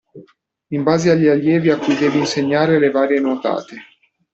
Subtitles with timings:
[0.69, 3.75] In base agli allievi a cui deve insegnare le varie nuotate.